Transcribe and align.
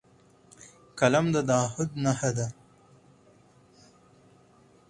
قلم 0.99 1.25
د 1.33 1.35
تعهد 1.49 1.89
نښه 2.03 2.31
ده 2.37 2.47